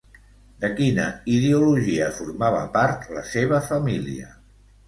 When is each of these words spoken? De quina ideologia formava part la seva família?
De 0.63 0.71
quina 0.79 1.03
ideologia 1.33 2.09
formava 2.21 2.65
part 2.79 3.07
la 3.19 3.25
seva 3.35 3.63
família? 3.71 4.33